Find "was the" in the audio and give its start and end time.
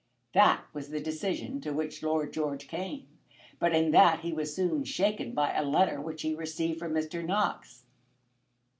0.73-0.99